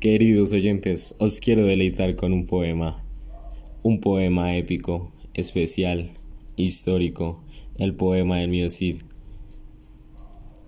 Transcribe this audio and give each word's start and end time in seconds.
Queridos 0.00 0.52
oyentes, 0.52 1.16
os 1.18 1.40
quiero 1.40 1.66
deleitar 1.66 2.14
con 2.14 2.32
un 2.32 2.46
poema, 2.46 3.02
un 3.82 3.98
poema 3.98 4.54
épico, 4.54 5.10
especial, 5.34 6.12
histórico, 6.54 7.42
el 7.78 7.96
poema 7.96 8.36
del 8.36 8.48
mío 8.48 8.70
Cid, 8.70 8.98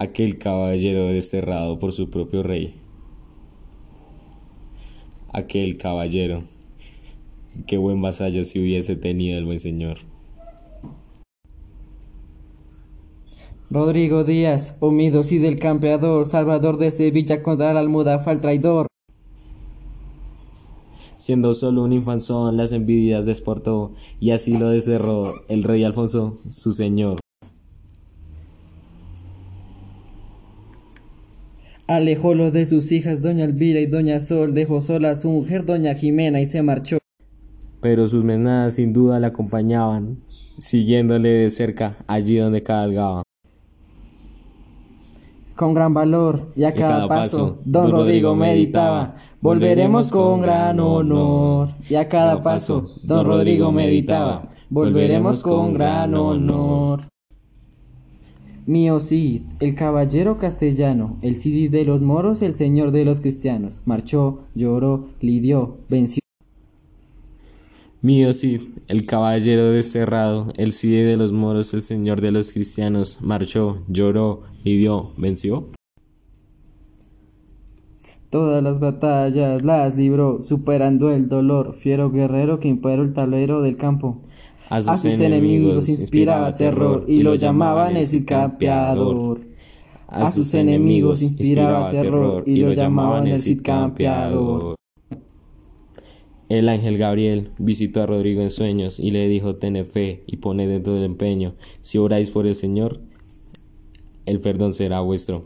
aquel 0.01 0.37
caballero 0.37 1.05
desterrado 1.05 1.79
por 1.79 1.93
su 1.93 2.11
propio 2.11 2.43
rey, 2.43 2.75
aquel 5.33 5.77
caballero, 5.77 6.43
qué 7.69 7.77
buen 7.77 8.03
vasallo 8.03 8.45
si 8.45 8.59
hubiese 8.59 8.97
tenido 8.97 9.39
el 9.39 9.45
buen 9.45 9.61
señor. 9.61 9.99
Rodrigo 13.71 14.25
Díaz, 14.25 14.76
humido 14.81 15.23
y 15.31 15.39
del 15.39 15.61
campeador, 15.61 16.26
salvador 16.26 16.79
de 16.79 16.90
Sevilla 16.90 17.45
contra 17.45 17.73
la 17.73 17.79
almuda 17.79 18.18
fue 18.18 18.32
el 18.32 18.40
traidor. 18.40 18.89
Siendo 21.30 21.54
solo 21.54 21.84
un 21.84 21.93
infanzón, 21.93 22.57
las 22.57 22.72
envidias 22.72 23.25
desportó, 23.25 23.93
y 24.18 24.32
así 24.32 24.58
lo 24.58 24.68
deserró 24.68 25.32
el 25.46 25.62
rey 25.62 25.84
Alfonso, 25.84 26.36
su 26.48 26.72
señor. 26.72 27.20
Alejólo 31.86 32.50
de 32.50 32.66
sus 32.66 32.91
hijas, 32.91 33.22
doña 33.22 33.44
Elvira 33.44 33.78
y 33.78 33.86
doña 33.86 34.19
Sol, 34.19 34.55
dejó 34.55 34.80
sola 34.80 35.12
a 35.12 35.14
su 35.14 35.30
mujer, 35.30 35.64
doña 35.64 35.94
Jimena, 35.94 36.41
y 36.41 36.47
se 36.47 36.62
marchó. 36.62 36.98
Pero 37.81 38.08
sus 38.08 38.25
menadas 38.25 38.75
sin 38.75 38.92
duda 38.92 39.20
le 39.20 39.28
acompañaban, 39.28 40.25
siguiéndole 40.58 41.28
de 41.28 41.50
cerca 41.50 41.97
allí 42.09 42.39
donde 42.39 42.65
cabalgaba. 42.65 43.22
Con 45.61 45.75
gran 45.75 45.92
valor 45.92 46.53
y 46.56 46.64
a 46.64 46.72
cada, 46.72 47.06
paso, 47.06 47.58
don 47.66 47.91
Rodrigo 47.91 48.34
meditaba, 48.34 49.16
volveremos 49.42 50.08
con 50.08 50.41
gran 50.41 50.80
honor. 50.80 51.69
Y 51.86 51.97
a 51.97 52.08
cada 52.08 52.42
paso, 52.42 52.89
don 53.03 53.27
Rodrigo 53.27 53.70
meditaba, 53.70 54.48
volveremos 54.70 55.42
con 55.42 55.75
gran 55.75 56.14
honor. 56.14 57.03
Mío 58.64 59.00
Cid, 59.00 59.42
el 59.61 59.75
caballero 59.75 60.38
castellano, 60.38 61.19
el 61.20 61.36
Cid 61.36 61.70
de 61.70 61.84
los 61.84 62.00
moros, 62.00 62.41
el 62.41 62.55
señor 62.55 62.91
de 62.91 63.05
los 63.05 63.20
cristianos, 63.20 63.83
marchó, 63.84 64.44
lloró, 64.55 65.08
lidió, 65.20 65.77
venció. 65.91 66.20
Mío 68.03 68.33
Cid, 68.33 68.62
el 68.89 69.05
caballero 69.05 69.73
desterrado, 69.73 70.55
el 70.56 70.73
Cid 70.73 71.05
de 71.05 71.19
los 71.19 71.33
moros, 71.33 71.75
el 71.75 71.83
señor 71.83 72.23
de 72.23 72.33
los 72.33 72.51
cristianos, 72.51 73.19
marchó, 73.20 73.83
lloró, 73.89 74.45
lidió, 74.65 75.12
venció. 75.19 75.69
Todas 78.31 78.62
las 78.62 78.81
batallas 78.81 79.62
las 79.62 79.98
libró, 79.98 80.41
superando 80.41 81.11
el 81.11 81.28
dolor, 81.28 81.75
fiero 81.75 82.11
guerrero 82.11 82.59
que 82.59 82.69
imperó 82.69 83.03
el 83.03 83.12
tablero 83.12 83.61
del 83.61 83.77
campo. 83.77 84.23
A 84.71 84.81
sus, 84.81 85.05
enemigos 85.21 85.87
inspiraba 85.91 86.56
terror 86.56 87.05
y 87.06 87.23
lo 87.23 87.34
llamaban 87.34 87.98
el 87.98 88.06
Cid 88.06 88.25
campeador. 88.25 89.41
A 90.09 90.31
sus 90.31 90.55
enemigos 90.55 91.21
inspiraba 91.21 91.91
terror 91.91 92.45
y 92.47 92.56
lo 92.56 92.73
llamaban 92.73 93.27
el 93.27 93.39
Cid 93.39 93.61
campeador. 93.61 94.80
El 96.51 96.69
ángel 96.69 96.98
Gabriel 96.98 97.53
visitó 97.59 98.03
a 98.03 98.06
Rodrigo 98.06 98.43
en 98.43 98.51
sueños 98.51 98.98
y 98.98 99.12
le 99.12 99.29
dijo, 99.29 99.55
tened 99.55 99.87
fe 99.87 100.25
y 100.27 100.39
poned 100.39 100.69
dentro 100.69 100.95
del 100.95 101.05
empeño. 101.05 101.55
Si 101.81 101.97
oráis 101.97 102.31
por 102.31 102.48
el 102.48 102.56
Señor, 102.56 102.98
el 104.27 104.41
perdón 104.41 104.75
será 104.75 105.00
vuestro. 105.00 105.44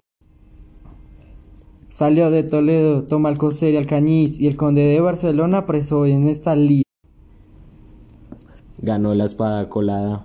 Salió 1.91 2.31
de 2.31 2.42
Toledo, 2.42 3.03
toma 3.03 3.28
Alcocer 3.28 3.75
y 3.75 3.76
Alcañiz, 3.76 4.41
y 4.41 4.47
el 4.47 4.56
conde 4.56 4.81
de 4.81 4.98
Barcelona 5.00 5.66
presó 5.66 6.06
en 6.06 6.26
esta 6.26 6.56
lid. 6.56 6.84
Ganó 8.78 9.15
la 9.15 9.26
espada 9.26 9.69
colada, 9.69 10.25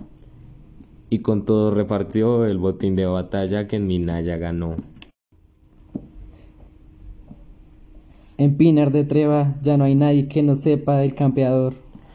y 1.10 1.18
con 1.18 1.44
todo 1.44 1.72
repartió 1.72 2.46
el 2.46 2.56
botín 2.56 2.96
de 2.96 3.04
batalla 3.04 3.66
que 3.66 3.76
en 3.76 3.86
Minaya 3.86 4.38
ganó. 4.38 4.76
En 8.40 8.56
Pinar 8.56 8.90
de 8.90 9.04
Treva 9.04 9.58
ya 9.60 9.76
no 9.76 9.84
hay 9.84 9.94
nadie 9.94 10.26
que 10.26 10.42
no 10.42 10.54
sepa 10.54 10.96
del 10.96 11.14
campeador. 11.14 11.74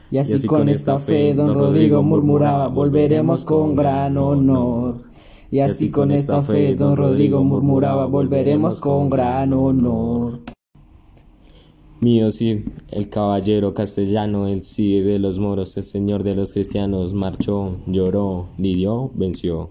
Y 0.09 0.17
así, 0.17 0.47
con, 0.47 0.69
esta 0.69 0.97
fe 0.97 1.35
don 1.35 1.53
Rodrigo 1.53 2.01
murmuraba, 2.01 2.67
volveremos 2.67 3.45
con 3.45 3.75
gran 3.75 4.17
honor. 4.17 5.03
Y 5.51 5.59
así 5.59 5.91
con 5.91 6.11
esta 6.11 6.41
fe 6.41 6.73
don 6.73 6.95
Rodrigo 6.95 7.43
murmuraba, 7.43 8.07
volveremos 8.07 8.81
con 8.81 9.11
gran 9.11 9.53
honor. 9.53 10.39
Mío 12.01 12.31
Cid, 12.31 12.69
el 12.89 13.07
caballero 13.09 13.75
castellano, 13.75 14.47
el 14.47 14.63
Cid 14.63 15.05
de 15.05 15.19
los 15.19 15.37
moros, 15.37 15.77
el 15.77 15.83
señor 15.83 16.23
de 16.23 16.33
los 16.33 16.53
cristianos, 16.53 17.13
marchó, 17.13 17.77
lloró, 17.85 18.47
lidió, 18.57 19.11
venció. 19.13 19.69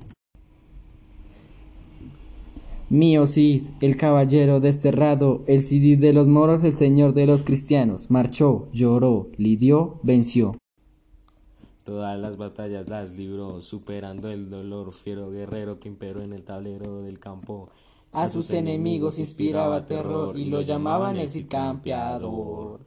Mío 2.90 3.26
Cid, 3.26 3.62
el 3.80 3.96
caballero 3.96 4.60
desterrado, 4.60 5.42
el 5.46 5.62
Cid 5.62 5.98
de 5.98 6.12
los 6.12 6.28
moros, 6.28 6.62
el 6.64 6.74
señor 6.74 7.14
de 7.14 7.26
los 7.26 7.42
cristianos, 7.42 8.10
marchó, 8.10 8.68
lloró, 8.72 9.30
lidió, 9.38 10.00
venció. 10.02 10.52
Todas 11.82 12.18
las 12.18 12.36
batallas 12.36 12.88
las 12.90 13.16
libró, 13.16 13.62
superando 13.62 14.30
el 14.30 14.50
dolor, 14.50 14.92
fiero 14.92 15.30
guerrero 15.30 15.80
que 15.80 15.88
imperó 15.88 16.20
en 16.20 16.34
el 16.34 16.44
tablero 16.44 17.02
del 17.02 17.18
campo. 17.18 17.70
A 18.12 18.28
sus 18.28 18.50
enemigos 18.50 19.18
inspiraba 19.18 19.86
terror 19.86 20.38
y 20.38 20.44
lo 20.44 20.60
llamaban 20.60 21.16
el 21.16 21.30
Cid 21.30 21.48
campeador. 21.48 22.80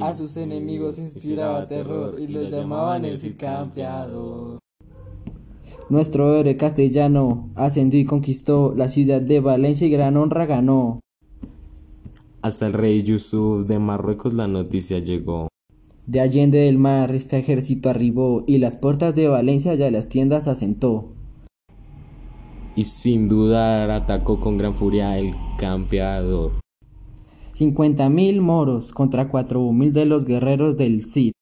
A 0.00 0.14
sus 0.14 0.36
enemigos 0.36 0.98
inspiraba 1.00 1.66
terror 1.66 2.20
y 2.20 2.28
lo 2.28 2.42
llamaban 2.42 3.04
el 3.04 3.18
Cid 3.18 3.36
campeador. 3.36 4.63
Nuestro 5.90 6.34
héroe 6.34 6.56
castellano 6.56 7.50
ascendió 7.54 8.00
y 8.00 8.06
conquistó 8.06 8.72
la 8.74 8.88
ciudad 8.88 9.20
de 9.20 9.40
Valencia 9.40 9.86
y 9.86 9.90
gran 9.90 10.16
honra 10.16 10.46
ganó. 10.46 11.00
Hasta 12.40 12.66
el 12.66 12.72
rey 12.72 13.02
Yusuf 13.02 13.66
de 13.66 13.78
Marruecos 13.78 14.32
la 14.32 14.48
noticia 14.48 14.98
llegó. 14.98 15.48
De 16.06 16.20
Allende 16.20 16.58
del 16.58 16.78
Mar 16.78 17.14
este 17.14 17.38
ejército 17.38 17.90
arribó 17.90 18.44
y 18.46 18.58
las 18.58 18.76
puertas 18.76 19.14
de 19.14 19.28
Valencia 19.28 19.74
ya 19.74 19.90
las 19.90 20.08
tiendas 20.08 20.48
asentó. 20.48 21.12
Y 22.76 22.84
sin 22.84 23.28
dudar 23.28 23.90
atacó 23.90 24.40
con 24.40 24.56
gran 24.56 24.74
furia 24.74 25.18
el 25.18 25.34
campeador. 25.58 26.52
Cincuenta 27.52 28.08
mil 28.08 28.40
moros 28.40 28.90
contra 28.90 29.28
cuatro 29.28 29.70
mil 29.70 29.92
de 29.92 30.06
los 30.06 30.24
guerreros 30.24 30.76
del 30.76 31.04
Cid 31.04 31.33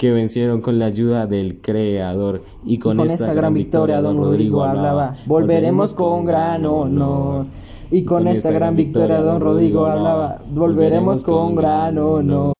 que 0.00 0.12
vencieron 0.12 0.62
con 0.62 0.78
la 0.78 0.86
ayuda 0.86 1.26
del 1.26 1.60
Creador. 1.60 2.42
Y 2.64 2.78
con, 2.78 3.00
esta, 3.00 3.34
gran 3.34 3.52
victoria, 3.52 4.00
don 4.00 4.16
Rodrigo 4.16 4.64
hablaba, 4.64 5.14
volveremos 5.26 5.92
con 5.92 6.24
gran 6.24 6.64
honor. 6.64 7.48
Y 7.90 8.04
con, 8.04 8.26
esta 8.26 8.50
gran 8.50 8.76
victoria, 8.76 9.20
don 9.20 9.42
Rodrigo 9.42 9.84
hablaba, 9.84 10.42
volveremos 10.52 11.22
con 11.22 11.54
gran 11.54 11.98
honor. 11.98 12.54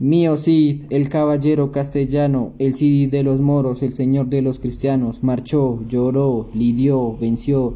Mío 0.00 0.36
Cid, 0.36 0.86
el 0.90 1.08
caballero 1.08 1.70
castellano, 1.70 2.54
el 2.58 2.74
Cid 2.74 3.12
de 3.12 3.22
los 3.22 3.40
moros, 3.40 3.84
el 3.84 3.94
señor 3.94 4.26
de 4.26 4.42
los 4.42 4.58
cristianos, 4.58 5.22
marchó, 5.22 5.84
lloró, 5.88 6.48
lidió, 6.52 7.16
venció, 7.16 7.74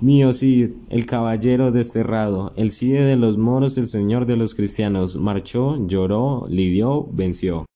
Mío 0.00 0.32
Cid, 0.32 0.70
el 0.90 1.06
caballero 1.06 1.72
desterrado, 1.72 2.52
el 2.54 2.70
Cid 2.70 2.98
de 2.98 3.16
los 3.16 3.36
moros, 3.36 3.78
el 3.78 3.88
señor 3.88 4.26
de 4.26 4.36
los 4.36 4.54
cristianos, 4.54 5.16
marchó, 5.16 5.76
lloró, 5.88 6.44
lidió, 6.48 7.08
venció. 7.10 7.66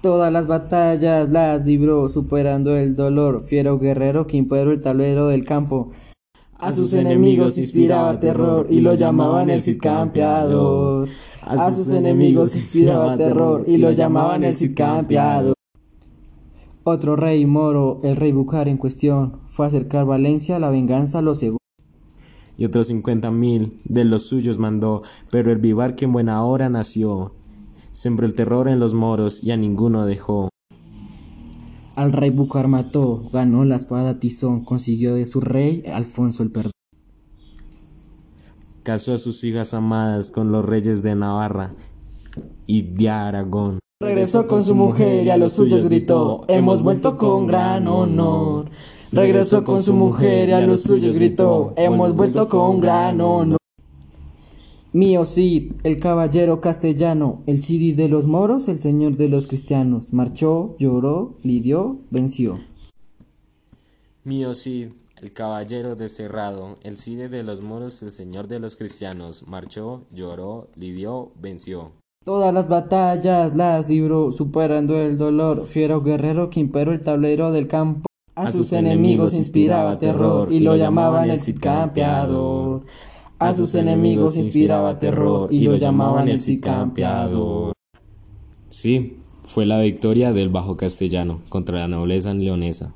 Todas 0.00 0.32
las 0.32 0.46
batallas 0.46 1.28
las 1.28 1.62
libró, 1.66 2.08
superando 2.08 2.74
el 2.74 2.96
dolor, 2.96 3.42
fiero 3.44 3.78
guerrero 3.78 4.26
que 4.26 4.38
imperó 4.38 4.72
el 4.72 4.80
tablero 4.80 5.28
del 5.28 5.44
campo. 5.44 5.90
A 6.58 6.72
sus 6.72 6.94
enemigos 6.94 7.58
inspiraba 7.58 8.18
terror 8.18 8.66
y 8.70 8.80
lo 8.80 8.94
llamaban 8.94 9.50
el 9.50 9.62
Cid 9.62 9.78
campeador. 9.78 11.06
A 11.42 11.70
sus 11.70 11.88
enemigos 11.88 12.56
inspiraba 12.56 13.14
terror 13.14 13.64
y 13.66 13.76
lo 13.76 13.90
llamaban 13.90 14.42
el 14.42 14.56
Cid 14.56 14.74
campeador. 14.74 15.55
Otro 16.88 17.16
rey 17.16 17.46
moro, 17.46 17.98
el 18.04 18.14
rey 18.14 18.30
Bucar 18.30 18.68
en 18.68 18.76
cuestión, 18.76 19.40
fue 19.48 19.66
a 19.66 19.68
acercar 19.68 20.06
Valencia, 20.06 20.60
la 20.60 20.70
venganza 20.70 21.20
lo 21.20 21.34
cegó. 21.34 21.58
Y 22.56 22.64
otros 22.64 22.86
cincuenta 22.86 23.32
mil 23.32 23.80
de 23.86 24.04
los 24.04 24.28
suyos 24.28 24.58
mandó, 24.58 25.02
pero 25.32 25.50
el 25.50 25.58
vivar 25.58 25.96
que 25.96 26.04
en 26.04 26.12
buena 26.12 26.44
hora 26.44 26.68
nació, 26.68 27.34
sembró 27.90 28.24
el 28.24 28.36
terror 28.36 28.68
en 28.68 28.78
los 28.78 28.94
moros 28.94 29.42
y 29.42 29.50
a 29.50 29.56
ninguno 29.56 30.06
dejó. 30.06 30.48
Al 31.96 32.12
rey 32.12 32.30
Bucar 32.30 32.68
mató, 32.68 33.20
ganó 33.32 33.64
la 33.64 33.74
espada 33.74 34.20
Tizón, 34.20 34.64
consiguió 34.64 35.16
de 35.16 35.26
su 35.26 35.40
rey 35.40 35.82
Alfonso 35.92 36.44
el 36.44 36.52
perdón. 36.52 36.70
Casó 38.84 39.12
a 39.14 39.18
sus 39.18 39.42
hijas 39.42 39.74
amadas 39.74 40.30
con 40.30 40.52
los 40.52 40.64
reyes 40.64 41.02
de 41.02 41.16
Navarra 41.16 41.74
y 42.64 42.82
de 42.82 43.08
Aragón. 43.08 43.80
Regresó 43.98 44.46
con 44.46 44.62
su 44.62 44.74
mujer 44.74 45.24
y 45.24 45.30
a 45.30 45.38
los 45.38 45.54
suyos 45.54 45.88
gritó, 45.88 46.44
hemos 46.48 46.82
vuelto 46.82 47.16
con 47.16 47.46
gran 47.46 47.88
honor. 47.88 48.68
Regresó 49.10 49.64
con 49.64 49.82
su 49.82 49.94
mujer 49.94 50.50
y 50.50 50.52
a 50.52 50.60
los 50.60 50.82
suyos 50.82 51.16
gritó, 51.16 51.72
hemos 51.78 52.14
vuelto 52.14 52.46
con 52.46 52.78
gran 52.78 53.22
honor. 53.22 53.56
Mío 54.92 55.24
Cid, 55.24 55.72
el 55.82 55.98
caballero 55.98 56.60
castellano, 56.60 57.42
el 57.46 57.62
Cidi 57.62 57.92
de 57.92 58.10
los 58.10 58.26
moros, 58.26 58.68
el 58.68 58.80
señor 58.80 59.16
de 59.16 59.30
los 59.30 59.46
cristianos, 59.46 60.12
marchó, 60.12 60.76
lloró, 60.78 61.38
lidió, 61.42 61.96
venció. 62.10 62.60
Mío 64.24 64.52
Cid, 64.52 64.88
el 65.22 65.32
caballero 65.32 65.96
desterrado, 65.96 66.76
el 66.82 66.98
Cide 66.98 67.30
de 67.30 67.42
los 67.42 67.62
moros, 67.62 68.02
el 68.02 68.10
señor 68.10 68.46
de 68.46 68.60
los 68.60 68.76
cristianos, 68.76 69.48
marchó, 69.48 70.02
lloró, 70.10 70.68
lidió, 70.76 71.32
venció. 71.40 71.92
Todas 72.26 72.52
las 72.52 72.66
batallas 72.66 73.54
las 73.54 73.88
libró, 73.88 74.32
superando 74.32 75.00
el 75.00 75.16
dolor, 75.16 75.64
fiero 75.64 76.02
guerrero 76.02 76.50
que 76.50 76.58
imperó 76.58 76.90
el 76.90 77.00
tablero 77.00 77.52
del 77.52 77.68
campo. 77.68 78.08
A, 78.34 78.50
sus, 78.50 78.72
enemigos 78.72 79.34
inspiraba 79.34 79.96
terror 79.96 80.52
y 80.52 80.58
lo 80.58 80.74
llamaban 80.74 81.30
el 81.30 81.38
Cid 81.38 81.60
campeador. 81.60 82.84
A 83.38 83.54
sus 83.54 83.76
enemigos 83.76 84.36
inspiraba 84.36 84.98
terror 84.98 85.54
y 85.54 85.60
lo 85.60 85.76
llamaban 85.76 86.26
el 86.26 86.40
Cid 86.40 86.64
campeador. 86.64 87.74
Sí, 88.70 89.18
fue 89.44 89.64
la 89.64 89.80
victoria 89.80 90.32
del 90.32 90.48
Bajo 90.48 90.76
Castellano 90.76 91.42
contra 91.48 91.78
la 91.78 91.86
nobleza 91.86 92.34
leonesa, 92.34 92.92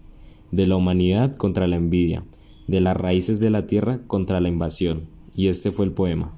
de 0.50 0.66
la 0.66 0.74
humanidad 0.74 1.36
contra 1.36 1.68
la 1.68 1.76
envidia, 1.76 2.24
de 2.66 2.80
las 2.80 2.96
raíces 2.96 3.38
de 3.38 3.50
la 3.50 3.68
tierra 3.68 4.00
contra 4.08 4.40
la 4.40 4.48
invasión. 4.48 5.02
Y 5.36 5.46
este 5.46 5.70
fue 5.70 5.84
el 5.84 5.92
poema. 5.92 6.32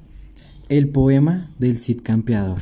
El 0.69 0.91
poema 0.91 1.49
del 1.59 1.79
Cid 1.79 2.03
campeador. 2.03 2.59